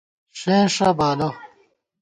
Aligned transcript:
ݭېنݭہ 0.39 0.89
بالہ 0.97 1.29